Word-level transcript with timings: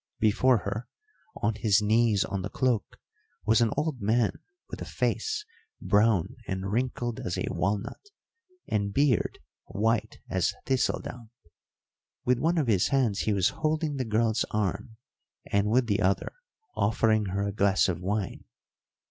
Before 0.19 0.57
her, 0.65 0.87
on 1.43 1.53
his 1.53 1.79
knees 1.79 2.25
on 2.25 2.41
the 2.41 2.49
cloak, 2.49 2.97
was 3.45 3.61
an 3.61 3.69
old 3.77 4.01
man 4.01 4.39
with 4.67 4.81
a 4.81 4.85
face 4.85 5.45
brown 5.79 6.37
and 6.47 6.71
wrinkled 6.71 7.19
as 7.19 7.37
a 7.37 7.45
walnut, 7.51 8.09
and 8.67 8.91
beard 8.91 9.37
white 9.65 10.17
as 10.27 10.55
thistle 10.65 11.01
down. 11.01 11.29
With 12.25 12.39
one 12.39 12.57
of 12.57 12.65
his 12.65 12.87
hands 12.87 13.19
he 13.19 13.31
was 13.33 13.49
holding 13.49 13.97
the 13.97 14.03
girl's 14.05 14.43
arm, 14.49 14.95
and 15.51 15.69
with 15.69 15.85
the 15.85 16.01
other 16.01 16.33
offering 16.73 17.25
her 17.27 17.45
a 17.45 17.51
glass 17.53 17.87
of 17.87 17.99
wine. 17.99 18.45